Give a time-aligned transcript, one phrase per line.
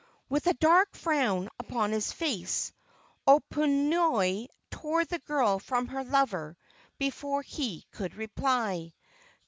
[0.29, 2.73] With a dark frown upon his face,
[3.27, 6.57] Oponui tore the girl from her lover
[6.97, 8.95] before he could reply.